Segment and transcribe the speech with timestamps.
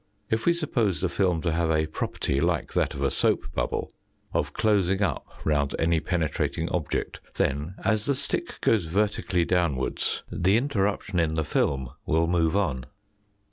[0.31, 2.21] If we suppose the film to have a pro Fig.
[2.21, 2.21] 13.
[2.21, 3.91] perty, like that of a soap bubble,
[4.33, 10.57] of closing up round any penetrating object, then as the stick goes vertically downwards the
[10.57, 12.87] interruption in the film will move on.